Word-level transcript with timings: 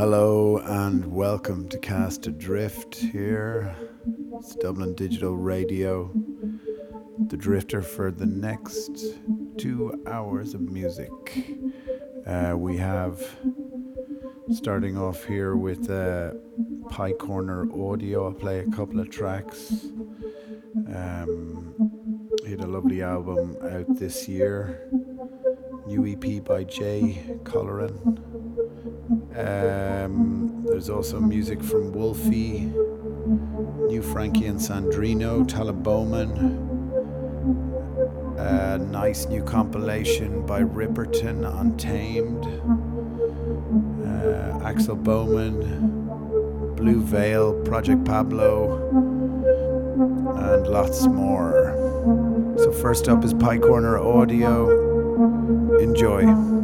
Hello 0.00 0.56
and 0.56 1.12
welcome 1.12 1.68
to 1.68 1.76
Cast 1.76 2.26
Adrift 2.26 2.94
here. 2.94 3.76
It's 4.38 4.54
Dublin 4.54 4.94
Digital 4.94 5.36
Radio. 5.36 6.10
The 7.26 7.36
Drifter 7.36 7.82
for 7.82 8.10
the 8.10 8.24
next 8.24 8.98
two 9.58 10.02
hours 10.06 10.54
of 10.54 10.62
music. 10.62 11.10
Uh, 12.26 12.54
we 12.56 12.78
have 12.78 13.20
starting 14.50 14.96
off 14.96 15.22
here 15.26 15.54
with 15.54 15.90
uh, 15.90 16.30
Pye 16.88 17.12
Corner 17.12 17.70
Audio. 17.70 18.24
I'll 18.24 18.32
play 18.32 18.60
a 18.60 18.70
couple 18.70 19.00
of 19.00 19.10
tracks. 19.10 19.84
Um, 20.96 21.74
he 22.46 22.52
had 22.52 22.60
a 22.60 22.66
lovely 22.66 23.02
album 23.02 23.54
out 23.70 23.98
this 23.98 24.26
year. 24.26 24.88
New 25.86 26.06
EP 26.06 26.42
by 26.42 26.64
Jay 26.64 27.22
Colleran. 27.44 28.29
Um, 29.36 30.64
there's 30.66 30.90
also 30.90 31.20
music 31.20 31.62
from 31.62 31.92
Wolfie, 31.92 32.72
New 33.86 34.02
Frankie 34.02 34.46
and 34.46 34.58
Sandrino, 34.58 35.46
Talaboman. 35.46 36.68
A 38.38 38.78
nice 38.78 39.26
new 39.26 39.42
compilation 39.42 40.44
by 40.46 40.62
Ripperton, 40.62 41.44
Untamed. 41.60 42.44
Uh, 44.04 44.64
Axel 44.64 44.96
Boman, 44.96 46.76
Blue 46.76 47.00
Veil, 47.00 47.54
Project 47.64 48.04
Pablo, 48.04 48.88
and 50.36 50.66
lots 50.66 51.06
more. 51.06 51.74
So, 52.58 52.72
first 52.72 53.08
up 53.08 53.24
is 53.24 53.32
Pye 53.34 53.58
Corner 53.58 53.98
Audio. 53.98 55.78
Enjoy. 55.78 56.59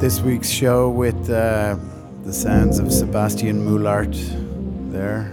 This 0.00 0.20
week's 0.20 0.48
show 0.48 0.90
with 0.90 1.28
uh, 1.28 1.76
the 2.22 2.32
sounds 2.32 2.78
of 2.78 2.92
Sebastian 2.92 3.66
Mullaert 3.66 4.14
there. 4.92 5.24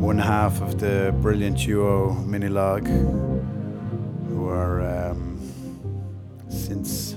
One 0.00 0.18
half 0.18 0.60
of 0.60 0.80
the 0.80 1.14
brilliant 1.22 1.58
duo 1.58 2.12
Minilogue, 2.26 2.88
who 4.28 4.48
are 4.48 4.82
um, 4.82 5.38
since 6.48 7.14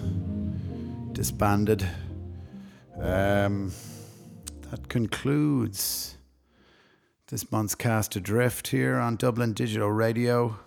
disbanded. 1.13 1.89
Um, 3.01 3.71
that 4.69 4.89
concludes 4.89 6.15
this 7.29 7.51
month's 7.51 7.73
cast 7.73 8.15
adrift 8.15 8.67
here 8.67 8.97
on 8.97 9.15
Dublin 9.15 9.53
Digital 9.53 9.91
Radio. 9.91 10.59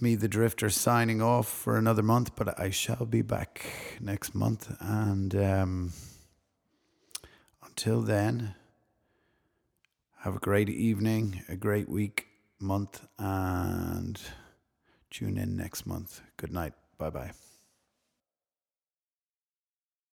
Me, 0.00 0.14
the 0.14 0.28
Drifter, 0.28 0.70
signing 0.70 1.22
off 1.22 1.48
for 1.48 1.76
another 1.76 2.02
month, 2.02 2.34
but 2.36 2.58
I 2.58 2.70
shall 2.70 3.06
be 3.06 3.22
back 3.22 3.64
next 4.00 4.34
month. 4.34 4.74
And 4.80 5.34
um, 5.34 5.92
until 7.64 8.02
then, 8.02 8.54
have 10.20 10.36
a 10.36 10.40
great 10.40 10.68
evening, 10.68 11.42
a 11.48 11.56
great 11.56 11.88
week, 11.88 12.28
month, 12.58 13.06
and 13.18 14.20
tune 15.10 15.36
in 15.36 15.56
next 15.56 15.86
month. 15.86 16.20
Good 16.36 16.52
night. 16.52 16.72
Bye 16.98 17.10
bye. 17.10 17.43